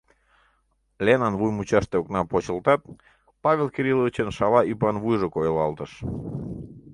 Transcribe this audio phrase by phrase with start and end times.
[1.05, 2.81] Ленан вуй мучаште окна почылтат,
[3.43, 5.91] Павел Кирилловичын шала ӱпан вуйжо койылалтыш.